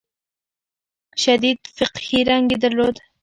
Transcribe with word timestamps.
شدید 1.23 1.59
فقهي 1.77 2.19
رنګ 2.29 2.47
یې 2.51 2.57
درلود. 2.63 2.95